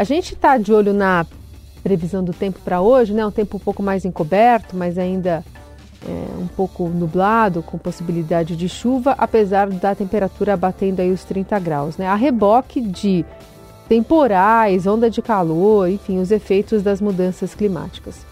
A 0.00 0.04
gente 0.04 0.32
está 0.32 0.56
de 0.56 0.72
olho 0.72 0.94
na 0.94 1.26
previsão 1.82 2.24
do 2.24 2.32
tempo 2.32 2.58
para 2.64 2.80
hoje, 2.80 3.12
né? 3.12 3.26
Um 3.26 3.30
tempo 3.30 3.58
um 3.58 3.60
pouco 3.60 3.82
mais 3.82 4.06
encoberto, 4.06 4.74
mas 4.74 4.96
ainda 4.96 5.44
é, 6.08 6.40
um 6.40 6.46
pouco 6.46 6.88
nublado, 6.88 7.62
com 7.62 7.76
possibilidade 7.76 8.56
de 8.56 8.66
chuva, 8.66 9.14
apesar 9.18 9.68
da 9.68 9.94
temperatura 9.94 10.56
batendo 10.56 11.00
aí 11.00 11.10
os 11.10 11.22
30 11.24 11.58
graus, 11.58 11.98
né? 11.98 12.06
A 12.06 12.14
reboque 12.14 12.80
de 12.80 13.26
temporais, 13.90 14.86
onda 14.86 15.10
de 15.10 15.20
calor, 15.20 15.86
enfim, 15.86 16.18
os 16.18 16.30
efeitos 16.30 16.82
das 16.82 16.98
mudanças 16.98 17.54
climáticas. 17.54 18.24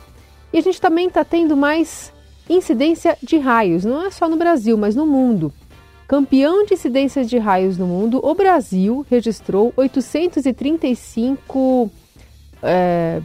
E 0.50 0.56
a 0.56 0.62
gente 0.62 0.80
também 0.80 1.08
está 1.08 1.22
tendo 1.22 1.54
mais 1.54 2.14
incidência 2.48 3.14
de 3.22 3.36
raios, 3.36 3.84
não 3.84 4.06
é 4.06 4.10
só 4.10 4.26
no 4.26 4.38
Brasil, 4.38 4.78
mas 4.78 4.96
no 4.96 5.06
mundo. 5.06 5.52
Campeão 6.08 6.64
de 6.64 6.72
incidências 6.72 7.28
de 7.28 7.36
raios 7.36 7.76
no 7.76 7.86
mundo, 7.86 8.18
o 8.24 8.34
Brasil 8.34 9.04
registrou 9.10 9.74
835 9.76 11.90
é, 12.62 13.20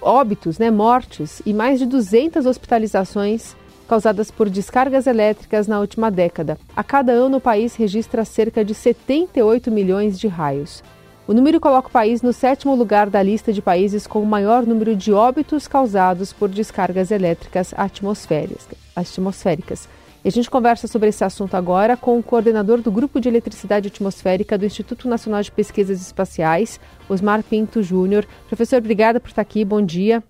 óbitos, 0.00 0.56
né, 0.56 0.70
mortes 0.70 1.42
e 1.44 1.52
mais 1.52 1.80
de 1.80 1.86
200 1.86 2.46
hospitalizações 2.46 3.56
causadas 3.88 4.30
por 4.30 4.48
descargas 4.48 5.08
elétricas 5.08 5.66
na 5.66 5.80
última 5.80 6.08
década. 6.08 6.56
A 6.76 6.84
cada 6.84 7.10
ano, 7.10 7.38
o 7.38 7.40
país 7.40 7.74
registra 7.74 8.24
cerca 8.24 8.64
de 8.64 8.74
78 8.74 9.68
milhões 9.68 10.16
de 10.16 10.28
raios. 10.28 10.84
O 11.26 11.34
número 11.34 11.58
coloca 11.58 11.88
o 11.88 11.92
país 11.92 12.22
no 12.22 12.32
sétimo 12.32 12.76
lugar 12.76 13.10
da 13.10 13.24
lista 13.24 13.52
de 13.52 13.60
países 13.60 14.06
com 14.06 14.22
o 14.22 14.26
maior 14.26 14.64
número 14.64 14.94
de 14.94 15.12
óbitos 15.12 15.66
causados 15.66 16.32
por 16.32 16.48
descargas 16.48 17.10
elétricas 17.10 17.74
atmosféricas. 17.76 19.88
E 20.22 20.28
a 20.28 20.30
gente 20.30 20.50
conversa 20.50 20.86
sobre 20.86 21.08
esse 21.08 21.24
assunto 21.24 21.54
agora 21.54 21.96
com 21.96 22.18
o 22.18 22.22
coordenador 22.22 22.82
do 22.82 22.92
Grupo 22.92 23.18
de 23.18 23.28
Eletricidade 23.28 23.88
Atmosférica 23.88 24.58
do 24.58 24.66
Instituto 24.66 25.08
Nacional 25.08 25.42
de 25.42 25.50
Pesquisas 25.50 26.00
Espaciais, 26.00 26.78
Osmar 27.08 27.42
Pinto 27.42 27.82
Júnior. 27.82 28.26
Professor, 28.46 28.76
obrigada 28.78 29.18
por 29.18 29.28
estar 29.28 29.40
aqui. 29.40 29.64
Bom 29.64 29.80
dia. 29.80 30.22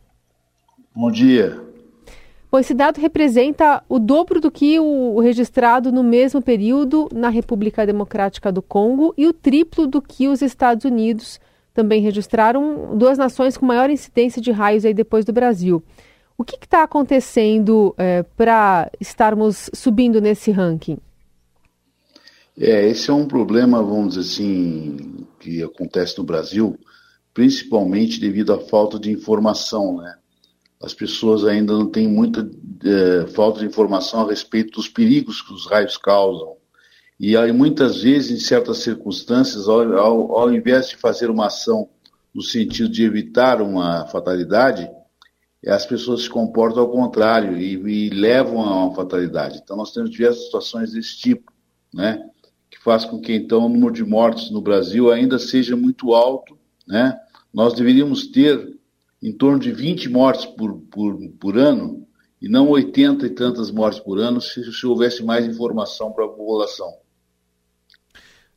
Bom 0.94 1.10
dia. 1.10 1.60
Bom, 2.52 2.58
esse 2.58 2.74
dado 2.74 3.00
representa 3.00 3.82
o 3.88 3.98
dobro 3.98 4.40
do 4.40 4.50
que 4.50 4.78
o 4.78 5.18
registrado 5.20 5.90
no 5.90 6.02
mesmo 6.02 6.40
período 6.40 7.08
na 7.12 7.28
República 7.28 7.86
Democrática 7.86 8.50
do 8.50 8.60
Congo 8.62 9.12
e 9.16 9.26
o 9.26 9.32
triplo 9.32 9.86
do 9.86 10.00
que 10.00 10.28
os 10.28 10.40
Estados 10.40 10.84
Unidos 10.84 11.40
também 11.72 12.00
registraram, 12.00 12.96
duas 12.96 13.16
nações 13.16 13.56
com 13.56 13.64
maior 13.64 13.88
incidência 13.88 14.42
de 14.42 14.50
raios 14.50 14.84
aí 14.84 14.92
depois 14.92 15.24
do 15.24 15.32
Brasil. 15.32 15.82
O 16.40 16.42
que 16.42 16.56
está 16.56 16.84
acontecendo 16.84 17.94
é, 17.98 18.22
para 18.22 18.90
estarmos 18.98 19.68
subindo 19.74 20.22
nesse 20.22 20.50
ranking? 20.50 20.96
É, 22.58 22.88
esse 22.88 23.10
é 23.10 23.12
um 23.12 23.28
problema, 23.28 23.82
vamos 23.82 24.14
dizer 24.14 24.20
assim, 24.20 25.26
que 25.38 25.62
acontece 25.62 26.16
no 26.16 26.24
Brasil, 26.24 26.78
principalmente 27.34 28.18
devido 28.18 28.54
à 28.54 28.58
falta 28.58 28.98
de 28.98 29.10
informação, 29.10 29.98
né? 29.98 30.16
As 30.82 30.94
pessoas 30.94 31.44
ainda 31.44 31.74
não 31.74 31.86
têm 31.86 32.08
muita 32.08 32.50
é, 32.86 33.26
falta 33.26 33.60
de 33.60 33.66
informação 33.66 34.22
a 34.22 34.30
respeito 34.30 34.78
dos 34.78 34.88
perigos 34.88 35.42
que 35.42 35.52
os 35.52 35.66
raios 35.66 35.98
causam. 35.98 36.56
E 37.18 37.36
aí, 37.36 37.52
muitas 37.52 38.02
vezes, 38.02 38.30
em 38.30 38.42
certas 38.42 38.78
circunstâncias, 38.78 39.68
ao, 39.68 39.82
ao, 39.92 40.38
ao 40.38 40.54
invés 40.54 40.88
de 40.88 40.96
fazer 40.96 41.28
uma 41.28 41.48
ação 41.48 41.90
no 42.34 42.40
sentido 42.40 42.88
de 42.88 43.04
evitar 43.04 43.60
uma 43.60 44.06
fatalidade, 44.06 44.90
as 45.68 45.84
pessoas 45.84 46.22
se 46.22 46.30
comportam 46.30 46.82
ao 46.82 46.90
contrário 46.90 47.58
e, 47.58 47.74
e, 47.74 48.10
levam 48.10 48.60
a 48.60 48.86
uma 48.86 48.94
fatalidade. 48.94 49.60
Então, 49.62 49.76
nós 49.76 49.92
temos 49.92 50.10
diversas 50.10 50.44
situações 50.44 50.92
desse 50.92 51.18
tipo, 51.18 51.52
né? 51.92 52.24
Que 52.70 52.78
faz 52.78 53.04
com 53.04 53.20
que, 53.20 53.34
então, 53.34 53.66
o 53.66 53.68
número 53.68 53.92
de 53.92 54.04
mortes 54.04 54.50
no 54.50 54.62
Brasil 54.62 55.12
ainda 55.12 55.38
seja 55.38 55.76
muito 55.76 56.14
alto, 56.14 56.56
né? 56.86 57.18
Nós 57.52 57.74
deveríamos 57.74 58.28
ter 58.28 58.78
em 59.22 59.32
torno 59.32 59.58
de 59.58 59.70
20 59.70 60.08
mortes 60.08 60.46
por, 60.46 60.80
por, 60.90 61.18
por 61.38 61.58
ano 61.58 62.06
e 62.40 62.48
não 62.48 62.70
80 62.70 63.26
e 63.26 63.30
tantas 63.30 63.70
mortes 63.70 64.00
por 64.00 64.18
ano 64.18 64.40
se, 64.40 64.72
se 64.72 64.86
houvesse 64.86 65.22
mais 65.22 65.46
informação 65.46 66.10
para 66.12 66.24
a 66.24 66.28
população. 66.28 66.90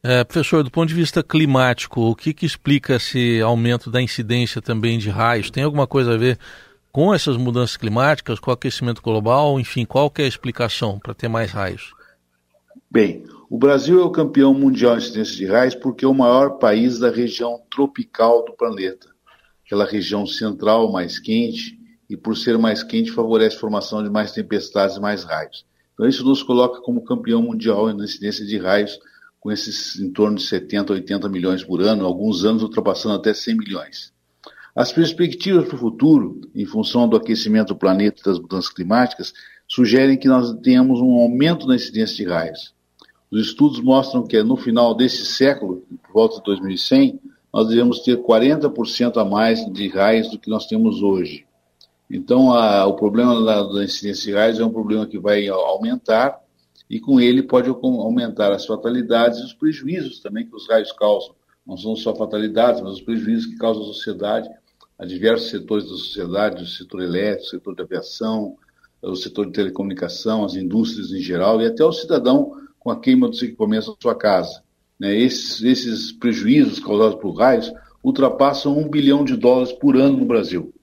É, 0.01 0.23
professor, 0.23 0.63
do 0.63 0.71
ponto 0.71 0.87
de 0.87 0.95
vista 0.95 1.23
climático, 1.23 2.01
o 2.01 2.15
que, 2.15 2.33
que 2.33 2.45
explica 2.45 2.95
esse 2.95 3.41
aumento 3.41 3.89
da 3.89 4.01
incidência 4.01 4.61
também 4.61 4.97
de 4.97 5.09
raios? 5.09 5.49
Tem 5.49 5.63
alguma 5.63 5.87
coisa 5.87 6.13
a 6.13 6.17
ver 6.17 6.37
com 6.93 7.11
essas 7.11 7.35
mudanças 7.37 7.75
climáticas, 7.75 8.39
com 8.39 8.51
o 8.51 8.53
aquecimento 8.53 9.01
global, 9.01 9.59
enfim, 9.59 9.83
qual 9.83 10.11
que 10.11 10.21
é 10.21 10.25
a 10.25 10.27
explicação 10.27 10.99
para 10.99 11.15
ter 11.15 11.27
mais 11.27 11.51
raios? 11.51 11.91
Bem, 12.89 13.23
o 13.49 13.57
Brasil 13.57 13.99
é 13.99 14.03
o 14.03 14.11
campeão 14.11 14.53
mundial 14.53 14.93
em 14.93 14.97
incidência 14.99 15.35
de 15.35 15.47
raios 15.47 15.73
porque 15.73 16.05
é 16.05 16.07
o 16.07 16.13
maior 16.13 16.59
país 16.59 16.99
da 16.99 17.09
região 17.09 17.59
tropical 17.71 18.45
do 18.45 18.53
planeta. 18.53 19.07
Aquela 19.65 19.85
região 19.85 20.27
central 20.27 20.91
mais 20.91 21.17
quente, 21.17 21.79
e 22.07 22.15
por 22.15 22.37
ser 22.37 22.59
mais 22.59 22.83
quente 22.83 23.11
favorece 23.11 23.55
a 23.55 23.59
formação 23.59 24.03
de 24.03 24.09
mais 24.11 24.31
tempestades 24.31 24.97
e 24.97 25.01
mais 25.01 25.23
raios. 25.23 25.65
Então 25.95 26.07
isso 26.07 26.23
nos 26.23 26.43
coloca 26.43 26.79
como 26.81 27.03
campeão 27.03 27.41
mundial 27.41 27.91
na 27.91 28.03
incidência 28.03 28.45
de 28.45 28.59
raios, 28.59 28.99
com 29.39 29.51
esses 29.51 29.99
em 29.99 30.11
torno 30.11 30.37
de 30.37 30.43
70, 30.43 30.93
80 30.93 31.27
milhões 31.27 31.63
por 31.63 31.81
ano, 31.81 32.05
alguns 32.05 32.45
anos 32.45 32.61
ultrapassando 32.61 33.15
até 33.15 33.33
100 33.33 33.57
milhões. 33.57 34.12
As 34.75 34.91
perspectivas 34.91 35.67
para 35.67 35.75
o 35.75 35.79
futuro, 35.79 36.41
em 36.55 36.65
função 36.65 37.07
do 37.07 37.15
aquecimento 37.15 37.67
do 37.67 37.75
planeta 37.75 38.19
e 38.19 38.25
das 38.25 38.39
mudanças 38.39 38.73
climáticas, 38.73 39.31
sugerem 39.67 40.17
que 40.17 40.27
nós 40.27 40.51
tenhamos 40.63 40.99
um 40.99 41.13
aumento 41.13 41.67
na 41.67 41.75
incidência 41.75 42.15
de 42.15 42.25
raios. 42.25 42.73
Os 43.29 43.41
estudos 43.47 43.79
mostram 43.79 44.25
que 44.25 44.41
no 44.41 44.57
final 44.57 44.95
desse 44.95 45.25
século, 45.25 45.83
por 46.01 46.13
volta 46.13 46.37
de 46.37 46.43
2100, 46.45 47.19
nós 47.53 47.67
devemos 47.67 47.99
ter 47.99 48.17
40% 48.17 49.17
a 49.17 49.23
mais 49.23 49.63
de 49.71 49.87
raios 49.89 50.31
do 50.31 50.39
que 50.39 50.49
nós 50.49 50.65
temos 50.65 51.03
hoje. 51.03 51.45
Então, 52.09 52.51
a, 52.51 52.85
o 52.87 52.95
problema 52.95 53.43
da, 53.43 53.61
da, 53.63 53.83
incidência 53.83 54.25
de 54.25 54.33
raios 54.33 54.59
é 54.59 54.65
um 54.65 54.71
problema 54.71 55.05
que 55.05 55.19
vai 55.19 55.47
aumentar 55.47 56.39
e 56.89 56.99
com 56.99 57.19
ele 57.21 57.43
pode 57.43 57.69
aumentar 57.69 58.51
as 58.51 58.65
fatalidades 58.65 59.39
e 59.39 59.43
os 59.43 59.53
prejuízos 59.53 60.19
também 60.19 60.47
que 60.47 60.55
os 60.55 60.67
raios 60.67 60.91
causam. 60.91 61.35
Não 61.65 61.77
são 61.77 61.95
só 61.95 62.13
fatalidades, 62.15 62.81
mas 62.81 62.93
os 62.93 63.01
prejuízos 63.01 63.45
que 63.45 63.55
causam 63.55 63.83
à 63.83 63.85
sociedade 63.85 64.49
a 64.97 65.05
diversos 65.05 65.49
setores 65.49 65.85
da 65.85 65.91
sociedade, 65.91 66.63
o 66.63 66.67
setor 66.67 67.01
elétrico, 67.01 67.45
o 67.45 67.49
setor 67.49 67.75
de 67.75 67.81
aviação, 67.81 68.57
o 69.01 69.15
setor 69.15 69.47
de 69.47 69.53
telecomunicação, 69.53 70.45
as 70.45 70.55
indústrias 70.55 71.11
em 71.11 71.19
geral 71.19 71.61
e 71.61 71.65
até 71.65 71.83
o 71.83 71.91
cidadão 71.91 72.57
com 72.79 72.91
a 72.91 72.99
queima 72.99 73.27
dos 73.27 73.41
equipamentos 73.41 73.87
da 73.87 73.95
sua 74.01 74.15
casa. 74.15 74.63
Né? 74.99 75.15
Esses, 75.15 75.61
esses 75.63 76.11
prejuízos 76.11 76.79
causados 76.79 77.19
por 77.19 77.31
raios 77.33 77.71
ultrapassam 78.03 78.77
um 78.77 78.89
bilhão 78.89 79.23
de 79.23 79.35
dólares 79.35 79.71
por 79.71 79.95
ano 79.95 80.17
no 80.17 80.25
Brasil. 80.25 80.73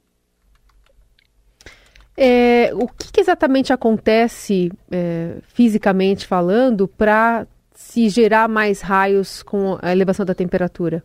É, 2.16 2.70
o 2.74 2.86
que, 2.86 3.12
que, 3.12 3.20
exatamente 3.20 3.72
acontece, 3.72 4.70
é, 4.90 5.36
fisicamente 5.54 6.26
falando, 6.26 6.86
para 6.86 7.46
se 7.74 8.10
gerar 8.10 8.46
mais 8.46 8.82
raios 8.82 9.42
com 9.42 9.78
a 9.80 9.90
elevação 9.92 10.26
da 10.26 10.34
temperatura? 10.34 11.02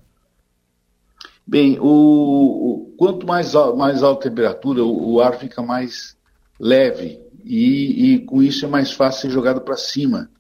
Bem, 1.48 1.78
o, 1.80 1.86
o 1.86 2.96
quanto 2.98 3.26
mais, 3.28 3.54
mais 3.76 4.02
alta 4.02 4.28
a 4.28 4.30
temperatura, 4.30 4.84
o, 4.84 5.14
o 5.14 5.22
ar 5.22 5.38
fica 5.38 5.62
mais 5.62 6.18
leve 6.60 7.22
e, 7.44 8.14
e, 8.14 8.20
com 8.26 8.42
isso 8.42 8.66
é 8.66 8.68
mais 8.68 8.92
fácil 8.92 9.22
ser 9.22 9.30
jogado 9.30 9.62
para 9.62 9.78
cima, 9.78 10.32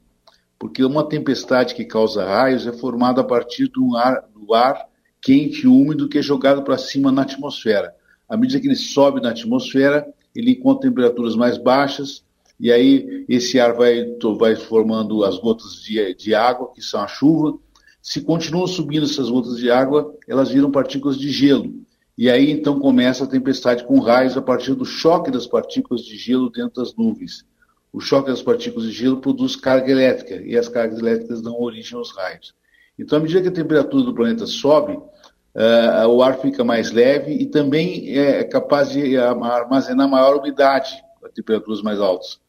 porque 0.57 0.83
uma 0.83 1.07
tempestade 1.07 1.75
que 1.75 1.85
causa 1.85 2.25
raios 2.25 2.65
é 2.65 2.73
formada 2.73 3.21
a 3.21 3.23
partir 3.23 3.67
do 3.67 3.95
ar, 3.95 4.23
do 4.33 4.53
ar 4.55 4.87
quente 5.21 5.65
e 5.65 5.67
úmido 5.67 6.09
que 6.09 6.17
é 6.17 6.21
jogado 6.21 6.63
para 6.63 6.77
cima 6.77 7.11
na 7.11 7.21
atmosfera. 7.21 7.93
À 8.27 8.35
medida 8.35 8.59
que 8.59 8.67
ele 8.67 8.75
sobe 8.75 9.21
na 9.21 9.29
atmosfera, 9.29 10.07
ele 10.35 10.51
encontra 10.51 10.89
temperaturas 10.89 11.35
mais 11.35 11.57
baixas 11.57 12.23
e 12.59 12.71
aí 12.71 13.25
esse 13.29 13.59
ar 13.59 13.73
vai, 13.73 14.05
vai 14.39 14.55
formando 14.55 15.23
as 15.23 15.37
gotas 15.37 15.81
de, 15.81 16.15
de 16.15 16.33
água, 16.33 16.71
que 16.73 16.81
são 16.81 17.01
a 17.01 17.07
chuva, 17.07 17.59
se 18.05 18.21
continuam 18.21 18.67
subindo 18.67 19.05
essas 19.05 19.31
gotas 19.31 19.57
de 19.57 19.71
água, 19.71 20.15
elas 20.27 20.51
viram 20.51 20.69
partículas 20.69 21.17
de 21.17 21.31
gelo. 21.31 21.73
E 22.15 22.29
aí 22.29 22.51
então 22.51 22.79
começa 22.79 23.23
a 23.23 23.27
tempestade 23.27 23.83
com 23.83 23.97
raios 23.97 24.37
a 24.37 24.41
partir 24.43 24.75
do 24.75 24.85
choque 24.85 25.31
das 25.31 25.47
partículas 25.47 26.03
de 26.03 26.15
gelo 26.15 26.51
dentro 26.51 26.83
das 26.83 26.95
nuvens. 26.95 27.43
O 27.91 27.99
choque 27.99 28.29
das 28.29 28.43
partículas 28.43 28.85
de 28.85 28.93
gelo 28.93 29.17
produz 29.17 29.55
carga 29.55 29.91
elétrica 29.91 30.35
e 30.35 30.55
as 30.55 30.67
cargas 30.67 30.99
elétricas 30.99 31.41
dão 31.41 31.59
origem 31.59 31.97
aos 31.97 32.15
raios. 32.15 32.53
Então, 32.97 33.17
à 33.17 33.21
medida 33.21 33.41
que 33.41 33.47
a 33.47 33.51
temperatura 33.51 34.03
do 34.03 34.13
planeta 34.13 34.45
sobe, 34.45 34.93
uh, 34.93 36.07
o 36.07 36.21
ar 36.21 36.37
fica 36.37 36.63
mais 36.63 36.91
leve 36.91 37.33
e 37.33 37.47
também 37.47 38.15
é 38.15 38.43
capaz 38.43 38.91
de 38.91 39.17
armazenar 39.17 40.07
maior 40.07 40.37
umidade 40.37 40.93
a 41.23 41.29
temperaturas 41.29 41.81
mais 41.81 41.99
altas. 41.99 42.39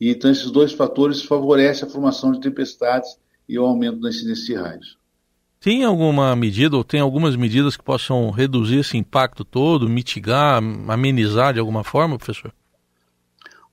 E, 0.00 0.10
então, 0.10 0.28
esses 0.28 0.50
dois 0.50 0.72
fatores 0.72 1.22
favorecem 1.22 1.86
a 1.86 1.90
formação 1.90 2.32
de 2.32 2.40
tempestades 2.40 3.16
e 3.48 3.56
o 3.56 3.64
aumento 3.64 4.00
da 4.00 4.08
incidência 4.08 4.46
de 4.46 4.54
raios. 4.54 5.03
Tem 5.64 5.82
alguma 5.82 6.36
medida 6.36 6.76
ou 6.76 6.84
tem 6.84 7.00
algumas 7.00 7.36
medidas 7.36 7.74
que 7.74 7.82
possam 7.82 8.30
reduzir 8.30 8.80
esse 8.80 8.98
impacto 8.98 9.46
todo, 9.46 9.88
mitigar, 9.88 10.62
amenizar 10.88 11.54
de 11.54 11.58
alguma 11.58 11.82
forma, 11.82 12.18
professor? 12.18 12.52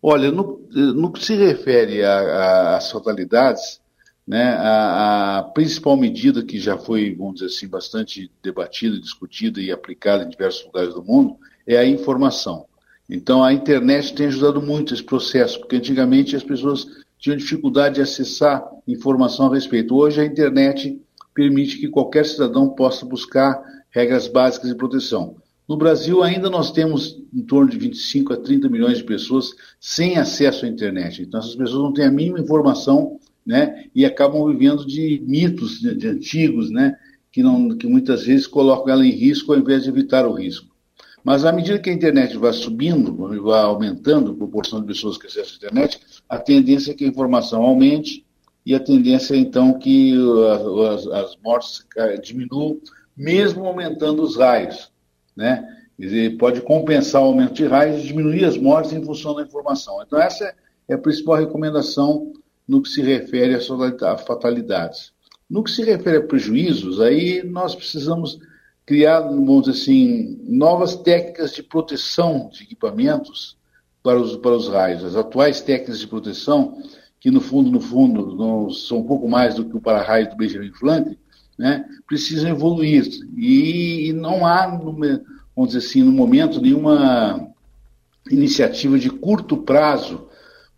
Olha, 0.02 0.32
no, 0.32 0.62
no 0.72 1.12
que 1.12 1.22
se 1.22 1.36
refere 1.36 2.02
às 2.02 2.90
fatalidades, 2.90 3.82
né, 4.26 4.54
a, 4.54 5.40
a, 5.40 5.44
principal 5.44 5.98
medida 5.98 6.42
que 6.46 6.58
já 6.62 6.78
foi, 6.78 7.14
vamos 7.14 7.42
dizer 7.42 7.48
assim, 7.48 7.68
bastante 7.68 8.32
debatida, 8.42 8.98
discutida 8.98 9.60
e 9.60 9.70
aplicada 9.70 10.24
em 10.24 10.30
diversos 10.30 10.66
lugares 10.68 10.94
do 10.94 11.04
mundo 11.04 11.36
é 11.68 11.76
a 11.76 11.86
informação. 11.86 12.68
Então, 13.10 13.44
a 13.44 13.52
internet 13.52 14.14
tem 14.14 14.28
ajudado 14.28 14.62
muito 14.62 14.94
esse 14.94 15.04
processo, 15.04 15.60
porque 15.60 15.76
antigamente 15.76 16.38
as 16.38 16.44
pessoas 16.44 16.88
tinham 17.20 17.36
dificuldade 17.36 17.96
de 17.96 18.02
acessar 18.02 18.66
informação 18.88 19.52
a 19.52 19.56
respeito. 19.56 19.94
Hoje, 19.94 20.22
a 20.22 20.26
internet 20.26 20.98
permite 21.34 21.78
que 21.78 21.88
qualquer 21.88 22.26
cidadão 22.26 22.70
possa 22.70 23.06
buscar 23.06 23.62
regras 23.90 24.28
básicas 24.28 24.70
de 24.70 24.76
proteção. 24.76 25.36
No 25.68 25.78
Brasil, 25.78 26.22
ainda 26.22 26.50
nós 26.50 26.72
temos 26.72 27.22
em 27.34 27.42
torno 27.44 27.70
de 27.70 27.78
25 27.78 28.34
a 28.34 28.38
30 28.38 28.68
milhões 28.68 28.98
de 28.98 29.04
pessoas 29.04 29.52
sem 29.80 30.18
acesso 30.18 30.66
à 30.66 30.68
internet. 30.68 31.22
Então, 31.22 31.40
essas 31.40 31.56
pessoas 31.56 31.84
não 31.84 31.94
têm 31.94 32.06
a 32.06 32.12
mínima 32.12 32.40
informação 32.40 33.20
né, 33.46 33.86
e 33.96 34.04
acabam 34.04 34.46
vivendo 34.48 34.86
de 34.86 35.24
mitos 35.26 35.80
de, 35.80 35.96
de 35.96 36.08
antigos, 36.08 36.70
né, 36.70 36.98
que, 37.32 37.42
não, 37.42 37.70
que 37.78 37.88
muitas 37.88 38.26
vezes 38.26 38.48
colocam 38.48 38.92
ela 38.92 39.06
em 39.06 39.12
risco 39.12 39.54
ao 39.54 39.60
invés 39.60 39.84
de 39.84 39.90
evitar 39.90 40.28
o 40.28 40.34
risco. 40.34 40.72
Mas 41.24 41.46
à 41.46 41.52
medida 41.52 41.80
que 41.80 41.90
a 41.90 41.94
internet 41.94 42.36
vai 42.38 42.52
subindo, 42.52 43.16
vai 43.16 43.62
aumentando 43.62 44.32
a 44.32 44.36
proporção 44.36 44.82
de 44.82 44.88
pessoas 44.88 45.18
que 45.18 45.28
acessam 45.28 45.54
a 45.54 45.58
internet, 45.58 46.00
a 46.28 46.38
tendência 46.38 46.92
é 46.92 46.94
que 46.96 47.06
a 47.06 47.08
informação 47.08 47.62
aumente 47.62 48.26
e 48.66 48.76
a 48.76 48.80
tendência 48.80 49.34
é 49.34 49.38
então 49.38 49.78
que 49.78 50.16
as, 50.92 51.08
as 51.08 51.38
mortes 51.44 51.86
diminuam, 52.22 52.80
mesmo 53.16 53.66
aumentando 53.66 54.22
os 54.22 54.38
raios. 54.38 54.92
Né? 55.36 55.68
Pode 56.40 56.62
compensar 56.62 57.22
o 57.22 57.26
aumento 57.26 57.54
de 57.54 57.66
raios 57.66 58.04
e 58.04 58.08
diminuir 58.08 58.46
as 58.46 58.58
mortes 58.58 58.94
em 58.94 59.04
função 59.04 59.36
da 59.36 59.44
informação. 59.44 60.02
Então, 60.02 60.20
essa 60.20 60.54
é 60.88 60.94
a 60.94 60.98
principal 60.98 61.36
recomendação 61.36 62.34
no 62.68 62.82
que 62.82 62.90
se 62.90 63.02
refere 63.02 63.56
a 63.56 64.18
fatalidades. 64.18 65.12
No 65.50 65.64
que 65.64 65.72
se 65.72 65.84
refere 65.84 66.18
a 66.18 66.24
prejuízos, 66.24 67.02
aí 67.02 67.44
nós 67.44 67.76
precisamos 67.76 68.40
criar, 68.86 69.22
vamos 69.22 69.66
dizer 69.66 69.82
assim, 69.82 70.40
novas 70.44 70.96
técnicas 70.96 71.54
de 71.54 71.64
proteção 71.64 72.50
de 72.52 72.64
equipamentos 72.64 73.58
para 74.02 74.20
os, 74.20 74.36
para 74.38 74.56
os 74.56 74.70
raios. 74.70 75.04
As 75.04 75.16
atuais 75.16 75.62
técnicas 75.62 76.00
de 76.00 76.08
proteção, 76.08 76.82
que 77.22 77.30
no 77.30 77.40
fundo, 77.40 77.70
no 77.70 77.80
fundo, 77.80 78.36
não, 78.36 78.72
são 78.72 78.98
um 78.98 79.04
pouco 79.04 79.30
mais 79.30 79.54
do 79.54 79.64
que 79.64 79.78
o 79.78 79.80
para-raio 79.80 80.28
do 80.28 80.36
Benjamin 80.36 80.74
Franklin, 80.74 81.16
né, 81.58 81.86
precisam 82.08 82.50
evoluir. 82.50 83.08
E, 83.38 84.10
e 84.10 84.14
não 84.14 84.44
há, 84.44 84.66
vamos 84.66 85.68
dizer 85.68 85.78
assim, 85.78 86.02
no 86.02 86.12
momento, 86.12 86.60
nenhuma 86.60 87.48
iniciativa 88.30 88.98
de 88.98 89.12
curto 89.12 89.56
prazo 89.56 90.28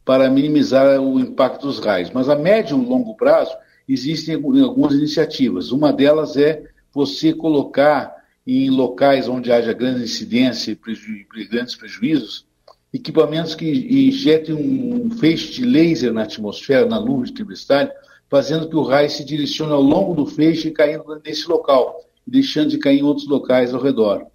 para 0.04 0.30
minimizar 0.30 1.00
o 1.00 1.18
impacto 1.18 1.66
dos 1.66 1.80
raios. 1.80 2.12
Mas 2.14 2.28
a 2.28 2.36
médio 2.36 2.78
e 2.78 2.86
longo 2.86 3.16
prazo 3.16 3.56
existem 3.88 4.36
algumas 4.36 4.94
iniciativas. 4.94 5.72
Uma 5.72 5.94
delas 5.94 6.36
é 6.36 6.62
você 6.94 7.34
colocar 7.34 8.14
em 8.46 8.70
locais 8.70 9.30
onde 9.30 9.50
haja 9.50 9.72
grande 9.72 10.04
incidência 10.04 10.72
e 10.72 10.76
preju 10.76 11.26
grandes 11.50 11.76
prejuízos, 11.78 12.46
equipamentos 12.94 13.56
que 13.56 13.68
injetem 14.08 14.54
um 14.54 15.10
feixe 15.18 15.52
de 15.52 15.66
laser 15.66 16.14
na 16.14 16.24
atmosfera, 16.24 16.86
na 16.86 17.00
nuvem 17.00 17.26
de 17.26 17.34
tempestade, 17.34 17.92
fazendo 18.30 18.70
que 18.70 18.76
o 18.76 18.84
raio 18.84 19.10
se 19.10 19.26
direcione 19.26 19.72
ao 19.72 19.82
longo 19.82 20.14
do 20.14 20.26
feixe 20.26 20.68
e 20.68 20.72
caindo 20.72 21.04
nesse 21.26 21.50
local, 21.50 22.00
deixando 22.26 22.70
de 22.70 22.78
cair 22.78 23.00
em 23.00 23.04
outros 23.04 23.28
locais 23.28 23.74
ao 23.74 23.82
redor. 23.82 24.26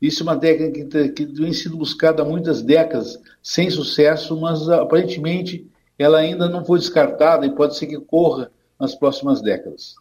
Isso 0.00 0.22
é 0.22 0.24
uma 0.24 0.36
técnica 0.36 1.08
que, 1.08 1.24
vem 1.24 1.52
sido 1.52 1.76
buscada 1.76 2.22
há 2.22 2.24
muitas 2.24 2.62
décadas, 2.62 3.18
sem 3.42 3.70
sucesso, 3.70 4.38
mas 4.38 4.68
aparentemente 4.68 5.66
ela 5.98 6.18
ainda 6.18 6.48
não 6.48 6.64
foi 6.64 6.78
descartada 6.78 7.46
e 7.46 7.54
pode 7.54 7.76
ser 7.76 7.86
que 7.86 7.98
corra 7.98 8.50
nas 8.78 8.94
próximas 8.94 9.40
décadas. 9.40 9.94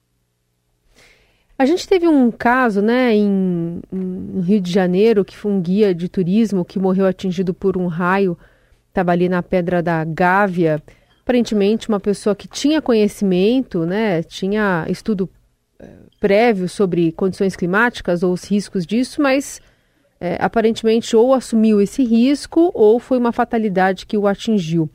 A 1.57 1.65
gente 1.65 1.87
teve 1.87 2.07
um 2.07 2.29
caso, 2.31 2.81
né, 2.81 3.15
em, 3.15 3.81
no 3.91 4.41
Rio 4.41 4.59
de 4.59 4.71
Janeiro, 4.71 5.23
que 5.23 5.37
foi 5.37 5.51
um 5.51 5.61
guia 5.61 5.95
de 5.95 6.09
turismo 6.09 6.65
que 6.65 6.77
morreu 6.77 7.05
atingido 7.05 7.53
por 7.53 7.77
um 7.77 7.87
raio, 7.87 8.37
estava 8.89 9.11
ali 9.11 9.29
na 9.29 9.41
Pedra 9.41 9.81
da 9.81 10.03
Gávea. 10.03 10.83
Aparentemente, 11.21 11.87
uma 11.87 11.99
pessoa 11.99 12.35
que 12.35 12.47
tinha 12.47 12.81
conhecimento, 12.81 13.85
né, 13.85 14.21
tinha 14.21 14.85
estudo 14.89 15.29
eh, 15.79 15.87
prévio 16.19 16.67
sobre 16.67 17.13
condições 17.13 17.55
climáticas 17.55 18.21
ou 18.21 18.33
os 18.33 18.43
riscos 18.43 18.85
disso, 18.85 19.21
mas 19.21 19.61
é, 20.19 20.37
aparentemente 20.39 21.15
ou 21.15 21.33
assumiu 21.33 21.81
esse 21.81 22.03
risco 22.03 22.71
ou 22.73 22.99
foi 22.99 23.17
uma 23.17 23.31
fatalidade 23.31 24.05
que 24.05 24.17
o 24.17 24.27
atingiu. 24.27 24.89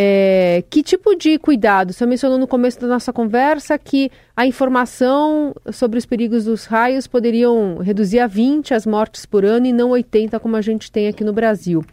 É, 0.00 0.62
que 0.70 0.80
tipo 0.80 1.16
de 1.16 1.40
cuidado? 1.40 1.92
Você 1.92 2.06
mencionou 2.06 2.38
no 2.38 2.46
começo 2.46 2.78
da 2.80 2.86
nossa 2.86 3.12
conversa 3.12 3.76
que 3.76 4.12
a 4.36 4.46
informação 4.46 5.52
sobre 5.72 5.98
os 5.98 6.06
perigos 6.06 6.44
dos 6.44 6.66
raios 6.66 7.08
poderiam 7.08 7.78
reduzir 7.78 8.20
a 8.20 8.28
20 8.28 8.74
as 8.74 8.86
mortes 8.86 9.26
por 9.26 9.44
ano 9.44 9.66
e 9.66 9.72
não 9.72 9.90
80 9.90 10.38
como 10.38 10.54
a 10.54 10.60
gente 10.60 10.92
tem 10.92 11.08
aqui 11.08 11.24
no 11.24 11.32
Brasil. 11.32 11.84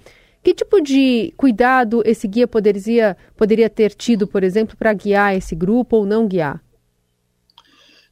Que 0.43 0.53
tipo 0.53 0.79
de 0.81 1.33
cuidado 1.35 2.03
esse 2.05 2.27
guia 2.27 2.47
poderia, 2.47 3.17
poderia 3.35 3.71
ter 3.71 3.95
tido, 3.95 4.27
por 4.27 4.43
exemplo, 4.43 4.77
para 4.77 4.93
guiar 4.93 5.35
esse 5.35 5.55
grupo 5.55 5.97
ou 5.97 6.05
não 6.05 6.27
guiar? 6.27 6.61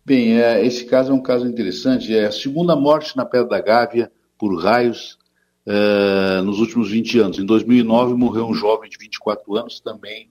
Bem, 0.03 0.41
é, 0.41 0.65
esse 0.65 0.85
caso 0.85 1.11
é 1.11 1.13
um 1.13 1.21
caso 1.21 1.45
interessante. 1.45 2.17
É 2.17 2.25
a 2.25 2.31
segunda 2.31 2.75
morte 2.75 3.15
na 3.15 3.25
Pedra 3.25 3.47
da 3.47 3.61
Gávea 3.61 4.11
por 4.39 4.59
raios 4.59 5.19
uh, 5.67 6.43
nos 6.43 6.59
últimos 6.59 6.89
20 6.89 7.19
anos. 7.19 7.39
Em 7.39 7.45
2009 7.45 8.13
morreu 8.13 8.47
um 8.47 8.53
jovem 8.53 8.89
de 8.89 8.97
24 8.97 9.55
anos 9.55 9.79
também 9.79 10.29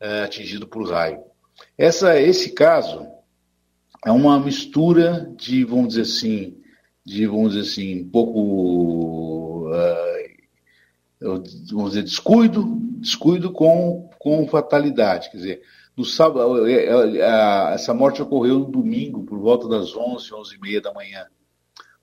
uh, 0.00 0.24
atingido 0.24 0.66
por 0.66 0.88
raio. 0.88 1.22
Essa, 1.76 2.20
esse 2.20 2.52
caso 2.52 3.06
é 4.04 4.10
uma 4.10 4.38
mistura 4.38 5.32
de, 5.36 5.64
vamos 5.64 5.88
dizer 5.88 6.02
assim, 6.02 6.56
de, 7.04 7.26
vamos 7.26 7.54
dizer 7.54 7.70
assim, 7.70 8.02
um 8.02 8.08
pouco, 8.08 9.70
uh, 9.70 11.42
vamos 11.70 11.90
dizer, 11.90 12.02
descuido, 12.02 12.78
descuido 12.98 13.52
com, 13.52 14.10
com 14.18 14.46
fatalidade. 14.48 15.30
Quer 15.30 15.36
dizer, 15.36 15.62
no 15.96 16.04
sábado, 16.04 16.66
essa 16.66 17.94
morte 17.94 18.20
ocorreu 18.20 18.58
no 18.58 18.66
domingo, 18.66 19.22
por 19.22 19.38
volta 19.38 19.68
das 19.68 19.94
11, 19.94 20.34
11 20.34 20.56
e 20.56 20.58
meia 20.58 20.80
da 20.80 20.92
manhã. 20.92 21.24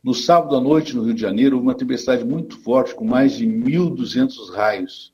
No 0.04 0.16
sábado 0.16 0.56
à 0.56 0.62
noite, 0.62 0.96
no 0.96 1.04
Rio 1.04 1.14
de 1.14 1.22
Janeiro, 1.22 1.58
houve 1.58 1.68
uma 1.68 1.76
tempestade 1.76 2.26
muito 2.26 2.58
forte, 2.58 2.96
com 2.96 3.06
mais 3.06 3.34
de 3.34 3.46
1.200 3.46 4.52
raios. 4.52 5.14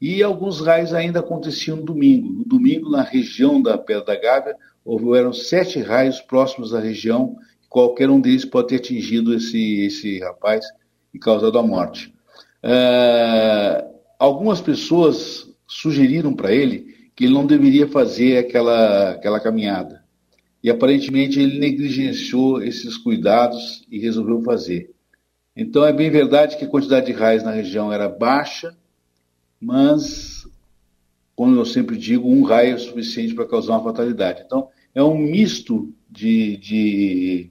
E 0.00 0.20
alguns 0.20 0.60
raios 0.60 0.92
ainda 0.92 1.20
aconteciam 1.20 1.76
no 1.76 1.84
domingo. 1.84 2.32
No 2.32 2.44
domingo, 2.44 2.90
na 2.90 3.02
região 3.02 3.62
da 3.62 3.78
Pedra 3.78 4.04
da 4.04 4.20
Gávea, 4.20 4.56
houveram 4.84 5.32
sete 5.32 5.80
raios 5.80 6.20
próximos 6.20 6.72
da 6.72 6.80
região, 6.80 7.36
qualquer 7.68 8.10
um 8.10 8.20
deles 8.20 8.44
pode 8.44 8.68
ter 8.68 8.76
atingido 8.76 9.32
esse, 9.32 9.86
esse 9.86 10.18
rapaz 10.18 10.66
e 11.14 11.18
causado 11.20 11.58
a 11.58 11.62
morte. 11.62 12.12
Uh, 12.64 13.94
algumas 14.18 14.60
pessoas 14.60 15.48
sugeriram 15.68 16.34
para 16.34 16.52
ele 16.52 16.96
que 17.14 17.24
ele 17.24 17.34
não 17.34 17.46
deveria 17.46 17.86
fazer 17.86 18.38
aquela, 18.38 19.10
aquela 19.10 19.38
caminhada 19.38 20.05
e 20.66 20.70
aparentemente 20.70 21.38
ele 21.38 21.60
negligenciou 21.60 22.60
esses 22.60 22.96
cuidados 22.96 23.86
e 23.88 24.00
resolveu 24.00 24.42
fazer. 24.42 24.90
Então 25.54 25.86
é 25.86 25.92
bem 25.92 26.10
verdade 26.10 26.56
que 26.56 26.64
a 26.64 26.68
quantidade 26.68 27.06
de 27.06 27.12
raios 27.12 27.44
na 27.44 27.52
região 27.52 27.92
era 27.92 28.08
baixa, 28.08 28.76
mas, 29.60 30.44
como 31.36 31.54
eu 31.54 31.64
sempre 31.64 31.96
digo, 31.96 32.28
um 32.28 32.42
raio 32.42 32.74
é 32.74 32.78
suficiente 32.78 33.32
para 33.32 33.46
causar 33.46 33.74
uma 33.74 33.84
fatalidade. 33.84 34.42
Então 34.44 34.66
é 34.92 35.00
um 35.04 35.16
misto 35.16 35.94
de, 36.10 36.56
de, 36.56 37.50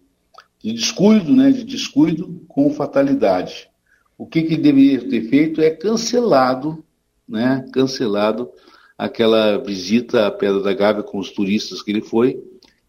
de 0.62 0.74
descuido, 0.74 1.34
né, 1.34 1.52
de 1.52 1.64
descuido 1.64 2.44
com 2.50 2.70
fatalidade. 2.70 3.70
O 4.18 4.28
que, 4.28 4.42
que 4.42 4.56
ele 4.56 4.62
deveria 4.62 5.08
ter 5.08 5.30
feito 5.30 5.62
é 5.62 5.70
cancelado, 5.70 6.84
né, 7.26 7.66
cancelado 7.72 8.52
aquela 8.98 9.58
visita 9.58 10.28
à 10.28 10.32
Pedra 10.32 10.62
da 10.62 10.74
Gávea 10.74 11.02
com 11.02 11.18
os 11.18 11.32
turistas 11.32 11.82
que 11.82 11.92
ele 11.92 12.02
foi, 12.02 12.44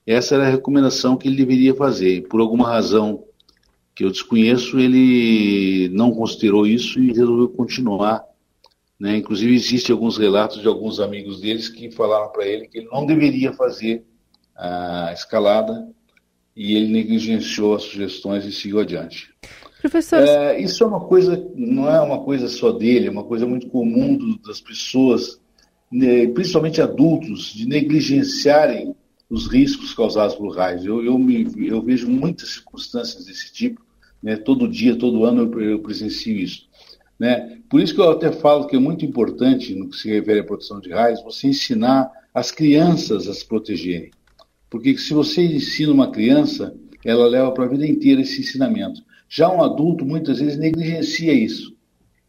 essa 0.07 0.37
era 0.37 0.47
a 0.47 0.51
recomendação 0.51 1.17
que 1.17 1.27
ele 1.27 1.37
deveria 1.37 1.75
fazer. 1.75 2.29
Por 2.29 2.41
alguma 2.41 2.69
razão 2.69 3.25
que 3.95 4.05
eu 4.05 4.11
desconheço, 4.11 4.79
ele 4.79 5.89
não 5.89 6.13
considerou 6.13 6.67
isso 6.67 7.01
e 7.01 7.13
resolveu 7.13 7.49
continuar. 7.49 8.25
Né? 9.01 9.17
Inclusive, 9.17 9.55
existem 9.55 9.93
alguns 9.93 10.17
relatos 10.17 10.61
de 10.61 10.69
alguns 10.69 11.01
amigos 11.01 11.41
deles 11.41 11.69
que 11.69 11.91
falaram 11.91 12.31
para 12.31 12.47
ele 12.47 12.69
que 12.69 12.79
ele 12.79 12.89
não 12.93 13.05
deveria 13.05 13.53
fazer 13.53 14.05
a 14.55 15.13
escalada 15.13 15.89
e 16.55 16.75
ele 16.75 16.89
negligenciou 16.89 17.75
as 17.75 17.83
sugestões 17.83 18.45
e 18.45 18.53
seguiu 18.53 18.81
adiante. 18.81 19.35
Professor, 19.81 20.21
é, 20.21 20.59
isso 20.59 20.83
é 20.83 20.87
uma 20.87 21.01
coisa, 21.01 21.51
não 21.55 21.89
é 21.91 22.01
uma 22.01 22.23
coisa 22.23 22.49
só 22.49 22.73
dele, 22.73 23.09
é 23.09 23.11
uma 23.11 23.25
coisa 23.25 23.47
muito 23.47 23.69
comum 23.69 24.39
das 24.45 24.61
pessoas, 24.61 25.39
né, 25.93 26.27
principalmente 26.29 26.81
adultos, 26.81 27.53
de 27.53 27.67
negligenciarem 27.67 28.97
os 29.29 29.47
riscos 29.47 29.93
causados 29.93 30.35
por 30.35 30.57
raios. 30.57 30.85
Eu, 30.85 31.05
eu, 31.05 31.19
me, 31.19 31.47
eu 31.67 31.83
vejo 31.83 32.09
muitas 32.09 32.51
circunstâncias 32.51 33.25
desse 33.25 33.53
tipo, 33.53 33.81
né? 34.23 34.37
todo 34.37 34.69
dia, 34.69 34.97
todo 34.97 35.25
ano 35.25 35.43
eu, 35.43 35.61
eu 35.61 35.79
presencio 35.81 36.37
isso. 36.37 36.69
Né? 37.19 37.59
Por 37.69 37.81
isso 37.81 37.95
que 37.95 38.01
eu 38.01 38.11
até 38.11 38.31
falo 38.31 38.67
que 38.67 38.77
é 38.77 38.79
muito 38.79 39.05
importante, 39.05 39.75
no 39.75 39.89
que 39.89 39.97
se 39.97 40.09
refere 40.09 40.41
à 40.41 40.45
proteção 40.45 40.81
de 40.81 40.91
raios, 40.91 41.23
você 41.23 41.49
ensinar 41.49 42.11
as 42.33 42.51
crianças 42.51 43.29
a 43.29 43.35
se 43.35 43.45
protegerem. 43.47 44.11
Porque 44.69 44.97
se 44.99 45.15
você 45.15 45.43
ensina 45.43 45.93
uma 45.93 46.11
criança, 46.11 46.75
ela 47.05 47.27
leva 47.27 47.53
para 47.53 47.65
a 47.65 47.69
vida 47.69 47.87
inteira 47.87 48.21
esse 48.21 48.41
ensinamento. 48.41 49.03
Já 49.29 49.49
um 49.49 49.63
adulto, 49.63 50.05
muitas 50.05 50.39
vezes, 50.39 50.59
negligencia 50.59 51.33
isso. 51.33 51.76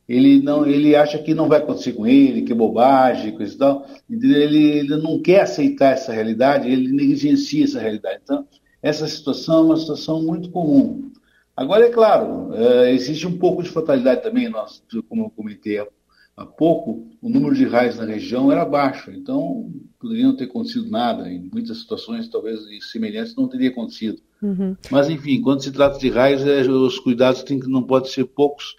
Ele, 0.08 0.42
não, 0.42 0.66
ele 0.66 0.96
acha 0.96 1.18
que 1.18 1.34
não 1.34 1.50
vai 1.50 1.60
acontecer 1.60 1.92
com 1.92 2.08
ele, 2.08 2.44
que 2.44 2.54
é 2.54 2.56
bobagem, 2.56 3.36
coisa 3.36 3.54
e 3.54 3.58
tal. 3.58 3.86
Ele, 4.10 4.78
ele 4.78 4.98
não 4.98 5.22
quer 5.22 5.42
aceitar 5.42 5.94
essa 5.94 6.14
realidade, 6.14 6.72
ele 6.72 6.94
negligencia 6.94 7.66
essa 7.66 7.80
realidade. 7.80 8.22
Então, 8.24 8.48
essa 8.82 9.06
situação 9.08 9.58
é 9.58 9.66
uma 9.66 9.78
situação 9.78 10.24
muito 10.24 10.50
comum. 10.50 11.12
Agora, 11.56 11.86
é 11.86 11.90
claro, 11.90 12.54
é, 12.54 12.94
existe 12.94 13.28
um 13.28 13.38
pouco 13.38 13.64
de 13.64 13.70
fatalidade 13.70 14.22
também. 14.22 14.48
Nós, 14.48 14.82
como 15.10 15.26
eu 15.26 15.30
comentei 15.32 15.80
há 16.38 16.46
pouco, 16.46 17.08
o 17.20 17.28
número 17.28 17.56
de 17.56 17.66
raios 17.66 17.98
na 17.98 18.06
região 18.06 18.52
era 18.52 18.64
baixo, 18.64 19.12
então 19.12 19.70
poderia 20.00 20.26
não 20.26 20.38
ter 20.38 20.44
acontecido 20.46 20.90
nada. 20.90 21.28
Em 21.28 21.50
muitas 21.52 21.80
situações, 21.80 22.30
talvez 22.30 22.60
semelhantes, 22.92 23.36
não 23.36 23.50
teria 23.50 23.70
acontecido. 23.70 24.22
Uhum. 24.42 24.78
Mas, 24.92 25.10
enfim, 25.10 25.42
quando 25.42 25.64
se 25.64 25.72
trata 25.72 25.98
de 25.98 26.10
raios, 26.10 26.46
é, 26.46 26.62
os 26.62 27.00
cuidados 27.00 27.42
tem, 27.44 27.60
não 27.66 27.82
podem 27.82 28.12
ser 28.12 28.26
poucos, 28.26 28.76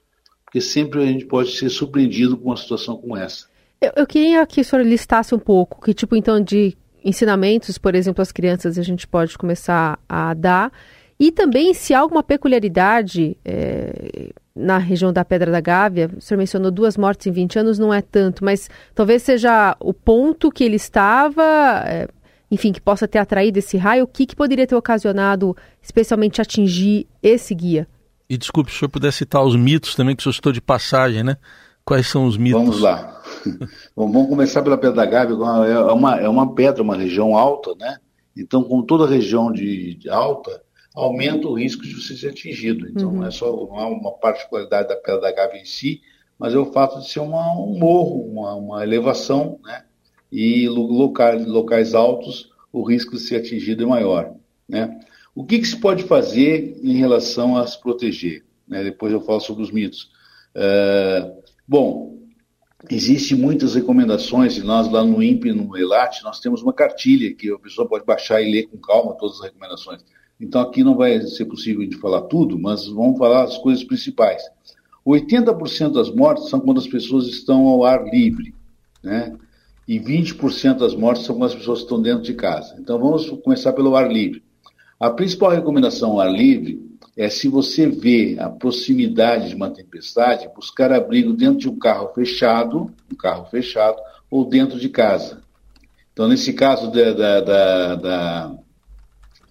porque 0.48 0.62
sempre 0.62 1.02
a 1.02 1.06
gente 1.06 1.26
pode 1.26 1.50
ser 1.50 1.68
surpreendido 1.68 2.36
com 2.36 2.46
uma 2.46 2.56
situação 2.56 2.96
como 2.96 3.14
essa. 3.16 3.46
Eu, 3.80 3.92
eu 3.96 4.06
queria 4.06 4.44
que 4.46 4.62
o 4.62 4.64
senhor 4.64 4.82
listasse 4.84 5.34
um 5.34 5.38
pouco 5.38 5.82
que 5.82 5.92
tipo, 5.92 6.16
então, 6.16 6.40
de 6.40 6.76
ensinamentos, 7.04 7.76
por 7.76 7.94
exemplo, 7.94 8.22
às 8.22 8.32
crianças 8.32 8.78
a 8.78 8.82
gente 8.82 9.06
pode 9.06 9.36
começar 9.36 9.98
a 10.08 10.32
dar 10.32 10.72
e 11.20 11.30
também 11.30 11.74
se 11.74 11.92
há 11.92 12.00
alguma 12.00 12.22
peculiaridade 12.22 13.36
é, 13.44 14.30
na 14.56 14.78
região 14.78 15.12
da 15.12 15.24
Pedra 15.24 15.52
da 15.52 15.60
Gávea, 15.60 16.10
o 16.16 16.20
senhor 16.20 16.38
mencionou 16.38 16.70
duas 16.70 16.96
mortes 16.96 17.26
em 17.26 17.30
20 17.30 17.58
anos, 17.58 17.78
não 17.78 17.92
é 17.92 18.00
tanto, 18.00 18.42
mas 18.42 18.70
talvez 18.94 19.22
seja 19.22 19.76
o 19.78 19.92
ponto 19.92 20.50
que 20.50 20.64
ele 20.64 20.76
estava, 20.76 21.82
é, 21.86 22.08
enfim, 22.50 22.72
que 22.72 22.80
possa 22.80 23.06
ter 23.06 23.18
atraído 23.18 23.58
esse 23.58 23.76
raio, 23.76 24.04
o 24.04 24.08
que, 24.08 24.24
que 24.26 24.34
poderia 24.34 24.66
ter 24.66 24.76
ocasionado 24.76 25.54
especialmente 25.82 26.40
atingir 26.40 27.06
esse 27.22 27.54
guia? 27.54 27.86
E 28.28 28.36
desculpe, 28.36 28.70
se 28.70 28.76
o 28.76 28.78
senhor 28.80 28.90
puder 28.90 29.12
citar 29.12 29.42
os 29.42 29.56
mitos 29.56 29.94
também, 29.94 30.14
que 30.14 30.20
o 30.20 30.24
senhor 30.24 30.34
citou 30.34 30.52
de 30.52 30.60
passagem, 30.60 31.24
né? 31.24 31.36
Quais 31.84 32.06
são 32.06 32.26
os 32.26 32.36
mitos? 32.36 32.60
Vamos 32.60 32.80
lá. 32.80 33.22
Bom, 33.96 34.12
vamos 34.12 34.28
começar 34.28 34.62
pela 34.62 34.76
Pedra 34.76 34.96
da 34.96 35.06
Gávea, 35.06 35.34
é 35.34 35.92
uma, 35.92 36.20
é 36.20 36.28
uma 36.28 36.54
pedra, 36.54 36.82
uma 36.82 36.96
região 36.96 37.36
alta, 37.36 37.74
né? 37.76 37.98
Então, 38.36 38.62
como 38.62 38.82
toda 38.84 39.06
região 39.06 39.50
de, 39.50 39.94
de 39.94 40.10
alta, 40.10 40.62
aumenta 40.94 41.48
o 41.48 41.54
risco 41.54 41.82
de 41.82 41.94
você 41.94 42.16
ser 42.16 42.28
atingido. 42.28 42.86
Então, 42.88 43.08
uhum. 43.08 43.16
não 43.16 43.26
é 43.26 43.30
só 43.30 43.50
não 43.50 43.80
é 43.80 43.86
uma 43.86 44.12
particularidade 44.12 44.88
da 44.88 44.96
Pedra 44.96 45.20
da 45.22 45.32
Gávea 45.32 45.60
em 45.60 45.64
si, 45.64 46.02
mas 46.38 46.54
é 46.54 46.58
o 46.58 46.70
fato 46.70 47.00
de 47.00 47.08
ser 47.08 47.20
uma, 47.20 47.52
um 47.52 47.78
morro, 47.78 48.22
uma, 48.30 48.54
uma 48.54 48.82
elevação, 48.82 49.58
né? 49.64 49.84
E 50.30 50.68
locais, 50.68 51.46
locais 51.46 51.94
altos, 51.94 52.50
o 52.70 52.82
risco 52.82 53.12
de 53.12 53.20
ser 53.20 53.36
atingido 53.36 53.84
é 53.84 53.86
maior, 53.86 54.34
né? 54.68 55.00
O 55.38 55.44
que, 55.44 55.60
que 55.60 55.68
se 55.68 55.76
pode 55.76 56.02
fazer 56.02 56.80
em 56.82 56.96
relação 56.96 57.56
a 57.56 57.64
se 57.64 57.80
proteger? 57.80 58.44
Né? 58.66 58.82
Depois 58.82 59.12
eu 59.12 59.20
falo 59.20 59.38
sobre 59.38 59.62
os 59.62 59.70
mitos. 59.70 60.10
Uh, 60.52 61.40
bom, 61.66 62.18
existem 62.90 63.38
muitas 63.38 63.76
recomendações, 63.76 64.56
e 64.56 64.64
nós 64.64 64.90
lá 64.90 65.04
no 65.04 65.22
INPE, 65.22 65.52
no 65.52 65.76
ELAT, 65.76 66.24
nós 66.24 66.40
temos 66.40 66.60
uma 66.60 66.72
cartilha 66.72 67.32
que 67.36 67.52
a 67.52 67.58
pessoa 67.60 67.88
pode 67.88 68.04
baixar 68.04 68.42
e 68.42 68.50
ler 68.50 68.64
com 68.64 68.78
calma 68.78 69.14
todas 69.14 69.36
as 69.36 69.44
recomendações. 69.44 70.04
Então 70.40 70.60
aqui 70.60 70.82
não 70.82 70.96
vai 70.96 71.20
ser 71.20 71.44
possível 71.44 71.88
de 71.88 71.96
falar 71.98 72.22
tudo, 72.22 72.58
mas 72.58 72.88
vamos 72.88 73.16
falar 73.16 73.44
as 73.44 73.56
coisas 73.58 73.84
principais. 73.84 74.42
80% 75.06 75.92
das 75.92 76.10
mortes 76.10 76.48
são 76.48 76.58
quando 76.58 76.78
as 76.78 76.88
pessoas 76.88 77.28
estão 77.28 77.68
ao 77.68 77.84
ar 77.84 78.04
livre, 78.12 78.52
né? 79.04 79.38
E 79.86 80.00
20% 80.00 80.78
das 80.78 80.96
mortes 80.96 81.24
são 81.24 81.36
quando 81.36 81.52
as 81.52 81.54
pessoas 81.54 81.78
estão 81.78 82.02
dentro 82.02 82.24
de 82.24 82.34
casa. 82.34 82.74
Então 82.80 82.98
vamos 82.98 83.30
começar 83.44 83.72
pelo 83.72 83.94
ar 83.94 84.10
livre. 84.10 84.47
A 84.98 85.10
principal 85.10 85.50
recomendação 85.50 86.12
ao 86.12 86.20
ar 86.20 86.32
livre 86.32 86.88
é 87.16 87.28
se 87.28 87.48
você 87.48 87.86
vê 87.86 88.36
a 88.38 88.48
proximidade 88.48 89.48
de 89.48 89.54
uma 89.54 89.70
tempestade, 89.70 90.50
buscar 90.54 90.92
abrigo 90.92 91.32
dentro 91.32 91.58
de 91.58 91.68
um 91.68 91.78
carro 91.78 92.12
fechado, 92.14 92.92
um 93.10 93.14
carro 93.14 93.46
fechado, 93.46 93.96
ou 94.30 94.44
dentro 94.44 94.78
de 94.78 94.88
casa. 94.88 95.40
Então, 96.12 96.28
nesse 96.28 96.52
caso 96.52 96.90
da, 96.90 97.12
da, 97.12 97.40
da, 97.40 97.94
da 97.94 98.58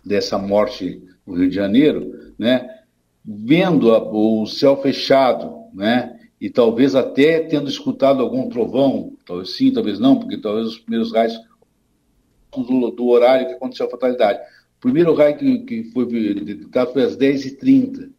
dessa 0.03 0.37
morte 0.37 1.01
no 1.25 1.35
Rio 1.35 1.49
de 1.49 1.55
Janeiro, 1.55 2.33
né, 2.37 2.69
vendo 3.23 3.93
a, 3.93 4.01
o 4.01 4.45
céu 4.45 4.81
fechado, 4.81 5.65
né, 5.73 6.19
e 6.39 6.49
talvez 6.49 6.93
até 6.93 7.39
tendo 7.39 7.69
escutado 7.69 8.21
algum 8.21 8.47
trovão, 8.49 9.13
talvez 9.25 9.55
sim, 9.55 9.71
talvez 9.71 9.99
não, 9.99 10.17
porque 10.17 10.37
talvez 10.37 10.67
os 10.67 10.79
primeiros 10.79 11.13
raios 11.13 11.37
do, 12.55 12.91
do 12.91 13.07
horário 13.07 13.47
que 13.47 13.53
aconteceu 13.53 13.87
a 13.87 13.89
fatalidade. 13.89 14.39
O 14.77 14.81
primeiro 14.81 15.13
raio 15.13 15.38
que, 15.38 15.60
que 15.60 15.84
foi 15.86 16.05
detectado 16.05 16.93
foi 16.93 17.03
às 17.03 17.17
10h30 17.17 18.10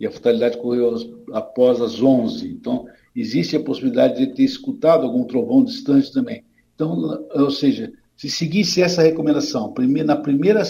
e 0.00 0.06
a 0.06 0.10
fatalidade 0.10 0.56
ocorreu 0.56 0.94
após 1.32 1.80
as 1.80 2.02
11 2.02 2.48
Então, 2.48 2.86
existe 3.14 3.56
a 3.56 3.62
possibilidade 3.62 4.18
de 4.18 4.34
ter 4.34 4.42
escutado 4.42 5.04
algum 5.04 5.24
trovão 5.24 5.62
distante 5.64 6.12
também. 6.12 6.42
Então, 6.74 7.26
ou 7.34 7.50
seja, 7.50 7.92
se 8.16 8.30
seguisse 8.30 8.82
essa 8.82 9.02
recomendação, 9.02 9.74
na 10.04 10.16
primeira 10.16 10.62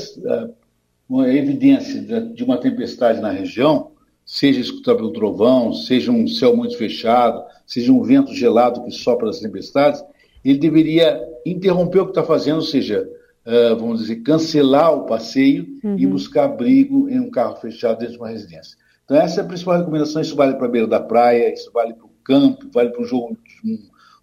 uma 1.09 1.33
evidência 1.33 2.03
de 2.03 2.43
uma 2.43 2.59
tempestade 2.59 3.21
na 3.21 3.31
região, 3.31 3.93
seja 4.25 4.61
escutado 4.61 4.97
pelo 4.97 5.13
trovão, 5.13 5.73
seja 5.73 6.11
um 6.11 6.27
céu 6.27 6.57
muito 6.57 6.77
fechado, 6.77 7.45
seja 7.65 7.93
um 7.93 8.03
vento 8.03 8.35
gelado 8.35 8.83
que 8.83 8.91
sopra 8.91 9.31
as 9.31 9.39
tempestades, 9.39 10.03
ele 10.45 10.59
deveria 10.59 11.21
interromper 11.45 12.01
o 12.01 12.05
que 12.07 12.11
está 12.11 12.25
fazendo, 12.25 12.57
ou 12.57 12.63
seja, 12.63 13.09
uh, 13.47 13.77
vamos 13.77 14.01
dizer, 14.01 14.17
cancelar 14.17 14.93
o 14.93 15.07
passeio 15.07 15.67
uhum. 15.83 15.97
e 15.99 16.07
buscar 16.07 16.45
abrigo 16.45 17.09
em 17.09 17.21
um 17.21 17.31
carro 17.31 17.57
fechado 17.57 17.99
dentro 17.99 18.15
de 18.15 18.21
uma 18.21 18.29
residência. 18.29 18.77
Então, 19.05 19.17
essa 19.17 19.41
é 19.41 19.45
a 19.45 19.47
principal 19.47 19.79
recomendação. 19.79 20.21
Isso 20.21 20.35
vale 20.35 20.55
para 20.55 20.67
a 20.67 20.71
beira 20.71 20.87
da 20.87 21.01
praia, 21.01 21.53
isso 21.55 21.71
vale 21.73 21.95
para 21.95 22.07
o 22.07 22.11
campo, 22.25 22.67
vale 22.73 22.91
para 22.91 23.03
um 23.03 23.05
jogo, 23.05 23.37
um, 23.65 23.79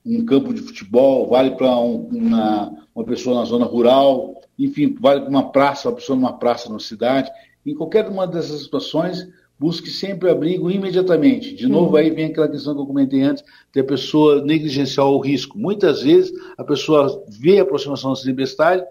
um, 0.05 0.25
campo 0.25 0.53
de 0.53 0.61
futebol, 0.61 1.29
vale 1.29 1.51
para 1.51 1.77
um, 1.79 2.07
uma, 2.11 2.85
uma 2.93 3.05
pessoa 3.05 3.39
na 3.39 3.45
zona 3.45 3.65
rural, 3.65 4.41
enfim, 4.59 4.93
vale 4.99 5.21
para 5.21 5.29
uma 5.29 5.51
praça, 5.51 5.87
uma 5.87 5.95
pessoa 5.95 6.17
numa 6.17 6.37
praça 6.37 6.71
na 6.71 6.79
cidade. 6.79 7.31
Em 7.65 7.73
qualquer 7.73 8.09
uma 8.09 8.27
dessas 8.27 8.61
situações, 8.61 9.25
busque 9.57 9.89
sempre 9.89 10.29
abrigo 10.29 10.69
imediatamente. 10.69 11.55
De 11.55 11.67
novo, 11.67 11.91
uhum. 11.91 11.95
aí 11.95 12.09
vem 12.09 12.25
aquela 12.25 12.49
questão 12.49 12.75
que 12.75 12.81
eu 12.81 12.85
comentei 12.85 13.21
antes, 13.21 13.41
de 13.71 13.79
a 13.79 13.83
pessoa 13.85 14.43
negligenciar 14.43 15.07
o 15.07 15.19
risco. 15.19 15.57
Muitas 15.57 16.01
vezes, 16.01 16.33
a 16.57 16.63
pessoa 16.65 17.23
vê 17.29 17.59
a 17.59 17.63
aproximação 17.63 18.11
da 18.11 18.19
tempestade 18.19 18.83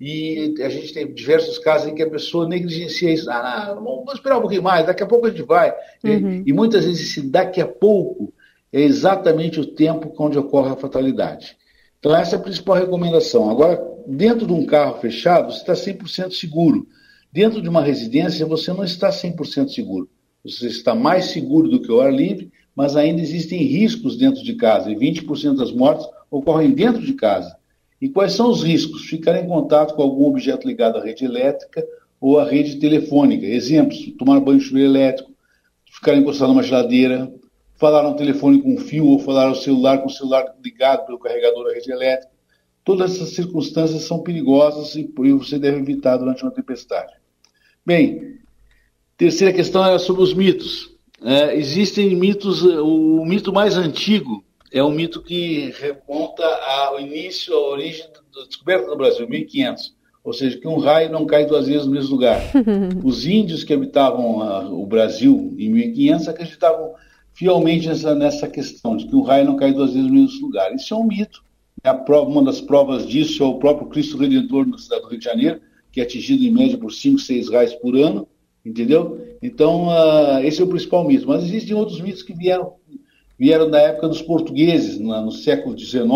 e 0.00 0.54
a 0.60 0.68
gente 0.68 0.94
tem 0.94 1.12
diversos 1.12 1.58
casos 1.58 1.88
em 1.88 1.94
que 1.94 2.02
a 2.02 2.10
pessoa 2.10 2.48
negligencia 2.48 3.12
isso. 3.12 3.28
Ah, 3.30 3.72
não, 3.74 3.84
vamos 3.84 4.14
esperar 4.14 4.38
um 4.38 4.42
pouquinho 4.42 4.62
mais, 4.62 4.86
daqui 4.86 5.02
a 5.02 5.06
pouco 5.06 5.26
a 5.26 5.30
gente 5.30 5.42
vai. 5.42 5.74
Uhum. 6.04 6.42
E, 6.46 6.50
e, 6.50 6.52
muitas 6.52 6.84
vezes 6.84 7.10
esse 7.10 7.28
daqui 7.28 7.60
a 7.60 7.66
pouco 7.66 8.32
é 8.72 8.80
exatamente 8.80 9.58
o 9.58 9.66
tempo 9.66 10.12
onde 10.18 10.38
ocorre 10.38 10.70
a 10.70 10.76
fatalidade. 10.76 11.56
Então, 11.98 12.14
essa 12.14 12.36
é 12.36 12.38
a 12.38 12.42
principal 12.42 12.76
recomendação. 12.76 13.50
Agora, 13.50 13.82
dentro 14.06 14.46
de 14.46 14.52
um 14.52 14.64
carro 14.64 15.00
fechado, 15.00 15.52
você 15.52 15.58
está 15.58 15.72
100% 15.72 16.30
seguro. 16.32 16.86
Dentro 17.32 17.60
de 17.60 17.68
uma 17.68 17.82
residência, 17.82 18.46
você 18.46 18.72
não 18.72 18.84
está 18.84 19.10
100% 19.10 19.68
seguro. 19.68 20.08
Você 20.44 20.68
está 20.68 20.94
mais 20.94 21.26
seguro 21.26 21.68
do 21.68 21.82
que 21.82 21.90
o 21.90 22.00
ar 22.00 22.12
livre, 22.12 22.52
mas 22.74 22.94
ainda 22.94 23.20
existem 23.20 23.64
riscos 23.64 24.16
dentro 24.16 24.44
de 24.44 24.54
casa, 24.54 24.90
e 24.90 24.94
20% 24.94 25.56
das 25.56 25.72
mortes 25.72 26.06
ocorrem 26.30 26.70
dentro 26.70 27.04
de 27.04 27.14
casa. 27.14 27.57
E 28.00 28.08
quais 28.08 28.32
são 28.32 28.50
os 28.50 28.62
riscos? 28.62 29.06
Ficar 29.06 29.36
em 29.38 29.46
contato 29.46 29.94
com 29.94 30.02
algum 30.02 30.26
objeto 30.26 30.66
ligado 30.66 30.98
à 30.98 31.02
rede 31.02 31.24
elétrica 31.24 31.84
ou 32.20 32.38
à 32.38 32.44
rede 32.44 32.76
telefônica. 32.76 33.44
Exemplos: 33.44 34.12
tomar 34.18 34.40
banho 34.40 34.58
de 34.58 34.64
chuveiro 34.64 34.90
elétrico, 34.90 35.32
ficar 35.90 36.14
encostado 36.14 36.50
numa 36.50 36.62
geladeira, 36.62 37.32
falar 37.76 38.02
no 38.02 38.16
telefone 38.16 38.62
com 38.62 38.78
fio 38.78 39.06
ou 39.06 39.18
falar 39.18 39.48
ao 39.48 39.54
celular 39.54 39.98
com 39.98 40.06
o 40.06 40.12
celular 40.12 40.44
ligado 40.64 41.06
pelo 41.06 41.18
carregador 41.18 41.64
da 41.64 41.74
rede 41.74 41.90
elétrica. 41.90 42.32
Todas 42.84 43.16
essas 43.16 43.34
circunstâncias 43.34 44.02
são 44.02 44.20
perigosas 44.22 44.94
e 44.94 45.10
você 45.32 45.58
deve 45.58 45.78
evitar 45.78 46.16
durante 46.16 46.42
uma 46.42 46.50
tempestade. 46.50 47.12
Bem, 47.84 48.38
terceira 49.16 49.52
questão 49.52 49.84
era 49.84 49.98
sobre 49.98 50.22
os 50.22 50.32
mitos. 50.32 50.96
É, 51.22 51.54
existem 51.56 52.14
mitos, 52.14 52.62
o 52.62 53.24
mito 53.26 53.52
mais 53.52 53.76
antigo 53.76 54.44
é 54.72 54.82
um 54.82 54.90
mito 54.90 55.22
que 55.22 55.72
remonta 55.78 56.44
ao 56.44 57.00
início, 57.00 57.54
à 57.54 57.70
origem 57.70 58.06
da 58.34 58.44
descoberta 58.44 58.86
do 58.86 58.96
Brasil, 58.96 59.28
1500. 59.28 59.96
Ou 60.22 60.32
seja, 60.32 60.58
que 60.58 60.68
um 60.68 60.78
raio 60.78 61.10
não 61.10 61.24
cai 61.24 61.46
duas 61.46 61.66
vezes 61.66 61.86
no 61.86 61.92
mesmo 61.92 62.10
lugar. 62.10 62.40
Os 63.02 63.26
índios 63.26 63.64
que 63.64 63.72
habitavam 63.72 64.42
a, 64.42 64.68
o 64.68 64.84
Brasil 64.86 65.54
em 65.58 65.70
1500 65.70 66.28
acreditavam 66.28 66.94
fielmente 67.32 67.86
nessa, 67.88 68.14
nessa 68.14 68.48
questão 68.48 68.96
de 68.96 69.06
que 69.06 69.14
um 69.14 69.22
raio 69.22 69.46
não 69.46 69.56
cai 69.56 69.72
duas 69.72 69.92
vezes 69.92 70.08
no 70.08 70.14
mesmo 70.14 70.46
lugar. 70.46 70.74
Isso 70.74 70.92
é 70.92 70.96
um 70.96 71.04
mito. 71.04 71.42
É 71.84 71.92
prova, 71.94 72.28
uma 72.28 72.42
das 72.42 72.60
provas 72.60 73.06
disso 73.06 73.42
é 73.42 73.46
o 73.46 73.58
próprio 73.58 73.88
Cristo 73.88 74.18
Redentor 74.18 74.66
na 74.66 74.76
cidade 74.76 75.02
do 75.02 75.08
Rio 75.08 75.18
de 75.18 75.24
Janeiro, 75.24 75.60
que 75.92 76.00
é 76.00 76.02
atingido 76.02 76.44
em 76.44 76.50
média 76.50 76.76
por 76.76 76.92
5, 76.92 77.20
6 77.20 77.50
raios 77.50 77.74
por 77.74 77.96
ano, 77.96 78.26
entendeu? 78.66 79.24
Então, 79.40 79.86
uh, 79.86 80.40
esse 80.42 80.60
é 80.60 80.64
o 80.64 80.68
principal 80.68 81.06
mito. 81.06 81.28
Mas 81.28 81.44
existem 81.44 81.76
outros 81.76 82.00
mitos 82.00 82.22
que 82.22 82.34
vieram, 82.34 82.74
vieram 83.38 83.70
da 83.70 83.80
época 83.80 84.08
dos 84.08 84.20
portugueses, 84.20 84.98
no 84.98 85.30
século 85.30 85.78
XIX, 85.78 86.08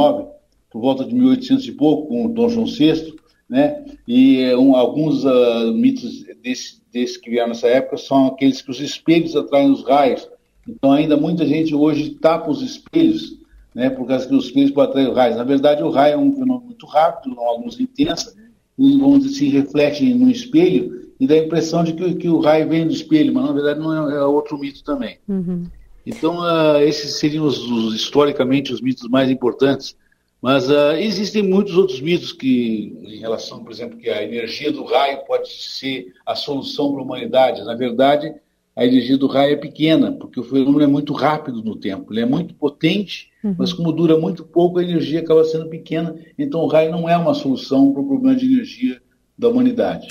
por 0.71 0.81
volta 0.81 1.05
de 1.05 1.15
1800 1.15 1.67
e 1.67 1.73
pouco, 1.73 2.09
com 2.09 2.31
Dom 2.31 2.49
João 2.49 2.67
VI, 2.67 3.15
né? 3.49 3.85
E 4.09 4.55
um, 4.55 4.75
alguns 4.75 5.25
uh, 5.25 5.73
mitos 5.75 6.25
desse, 6.43 6.81
desse 6.91 7.21
que 7.21 7.31
vieram 7.31 7.49
nessa 7.49 7.69
época 7.69 7.99
são 7.99 8.29
aqueles 8.29 8.63
que 8.63 8.71
os 8.71 8.81
espelhos 8.81 9.37
atraem 9.37 9.71
os 9.71 9.85
raios. 9.85 10.29
Então, 10.67 10.93
ainda 10.93 11.17
muita 11.17 11.45
gente 11.45 11.75
hoje 11.75 12.11
tapa 12.11 12.51
os 12.51 12.63
espelhos, 12.63 13.39
né? 13.75 13.91
Por 13.91 14.07
causa 14.07 14.27
que 14.27 14.35
os 14.35 14.47
espelhos 14.47 14.71
podem 14.71 14.91
atrair 14.91 15.11
os 15.11 15.17
raios. 15.17 15.37
Na 15.37 15.45
verdade, 15.45 15.83
o 15.83 15.91
raio 15.91 16.15
é 16.15 16.17
um 16.17 16.33
fenômeno 16.33 16.67
muito 16.67 16.87
rápido, 16.87 17.37
luz 17.63 17.79
intensa, 17.79 18.35
e 18.79 18.99
vamos 18.99 19.21
dizer, 19.21 19.35
se 19.37 19.49
reflete 19.49 20.15
no 20.15 20.31
espelho 20.31 21.03
e 21.21 21.27
dá 21.27 21.35
a 21.35 21.39
impressão 21.39 21.85
de 21.85 21.93
que, 21.93 22.15
que, 22.15 22.29
o 22.29 22.41
raio 22.41 22.69
vem 22.69 22.87
do 22.87 22.93
espelho, 22.93 23.33
mas 23.33 23.45
na 23.45 23.53
verdade 23.53 23.79
não 23.79 24.11
é, 24.11 24.17
é 24.17 24.25
outro 24.25 24.59
mito 24.59 24.83
também. 24.83 25.19
Uhum. 25.29 25.65
Então, 26.07 26.41
uh, 26.41 26.79
esses 26.81 27.19
seriam 27.19 27.45
os, 27.45 27.59
os, 27.59 27.95
historicamente 27.95 28.73
os 28.73 28.81
mitos 28.81 29.09
mais 29.09 29.31
importantes. 29.31 29.97
Mas 30.41 30.69
uh, 30.69 30.97
existem 30.99 31.43
muitos 31.43 31.77
outros 31.77 32.01
mitos 32.01 32.33
que, 32.33 32.99
em 33.05 33.21
relação, 33.21 33.63
por 33.63 33.71
exemplo, 33.71 33.97
que 33.97 34.11
a 34.11 34.25
energia 34.25 34.73
do 34.73 34.85
raio 34.85 35.25
pode 35.25 35.49
ser 35.49 36.13
a 36.27 36.35
solução 36.35 36.91
para 36.91 37.01
a 37.01 37.05
humanidade. 37.05 37.63
Na 37.63 37.77
verdade, 37.77 38.35
a 38.75 38.85
energia 38.85 39.17
do 39.17 39.29
raio 39.29 39.53
é 39.53 39.57
pequena, 39.57 40.11
porque 40.11 40.41
o 40.41 40.43
fenômeno 40.43 40.83
é 40.83 40.87
muito 40.89 41.13
rápido 41.13 41.63
no 41.63 41.77
tempo. 41.77 42.13
Ele 42.13 42.23
é 42.23 42.27
muito 42.27 42.55
potente, 42.55 43.31
uhum. 43.45 43.55
mas 43.57 43.73
como 43.73 43.93
dura 43.93 44.19
muito 44.19 44.43
pouco, 44.43 44.81
a 44.81 44.83
energia 44.83 45.21
acaba 45.21 45.45
sendo 45.45 45.69
pequena. 45.69 46.17
Então, 46.37 46.61
o 46.61 46.67
raio 46.67 46.91
não 46.91 47.09
é 47.09 47.17
uma 47.17 47.35
solução 47.35 47.93
para 47.93 48.03
o 48.03 48.07
problema 48.07 48.35
de 48.35 48.47
energia 48.47 49.01
da 49.39 49.49
humanidade. 49.49 50.09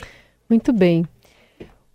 Muito 0.49 0.71
bem. 0.71 1.05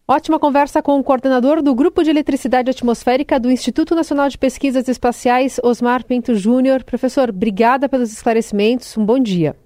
Ótima 0.09 0.39
conversa 0.39 0.81
com 0.81 1.01
o 1.01 1.03
coordenador 1.03 1.61
do 1.61 1.75
Grupo 1.75 2.05
de 2.05 2.11
Eletricidade 2.11 2.71
Atmosférica 2.71 3.41
do 3.41 3.51
Instituto 3.51 3.93
Nacional 3.93 4.29
de 4.29 4.39
Pesquisas 4.39 4.87
Espaciais, 4.87 5.59
Osmar 5.65 6.05
Pinto 6.05 6.37
Júnior. 6.37 6.85
Professor, 6.85 7.31
obrigada 7.31 7.89
pelos 7.89 8.13
esclarecimentos. 8.13 8.97
Um 8.97 9.05
bom 9.05 9.19
dia. 9.19 9.57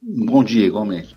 Bom 0.00 0.44
dia, 0.44 0.64
igualmente. 0.64 1.16